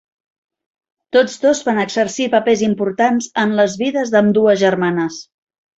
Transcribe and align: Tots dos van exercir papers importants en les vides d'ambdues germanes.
Tots 1.17 1.35
dos 1.43 1.61
van 1.69 1.83
exercir 1.83 2.27
papers 2.37 2.65
importants 2.71 3.31
en 3.45 3.57
les 3.61 3.79
vides 3.85 4.17
d'ambdues 4.17 4.63
germanes. 4.69 5.25